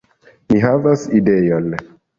Mi 0.53 0.63
havas 0.63 1.07
ideon! 1.21 1.73